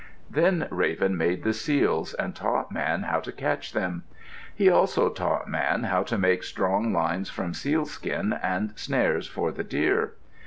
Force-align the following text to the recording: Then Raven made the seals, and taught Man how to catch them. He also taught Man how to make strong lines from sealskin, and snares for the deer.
Then 0.31 0.67
Raven 0.71 1.15
made 1.15 1.43
the 1.43 1.53
seals, 1.53 2.15
and 2.15 2.35
taught 2.35 2.71
Man 2.71 3.03
how 3.03 3.19
to 3.19 3.31
catch 3.31 3.71
them. 3.71 4.03
He 4.55 4.67
also 4.67 5.09
taught 5.11 5.47
Man 5.47 5.83
how 5.83 6.01
to 6.01 6.17
make 6.17 6.41
strong 6.43 6.91
lines 6.91 7.29
from 7.29 7.53
sealskin, 7.53 8.33
and 8.33 8.71
snares 8.75 9.27
for 9.27 9.51
the 9.51 9.63
deer. 9.63 10.13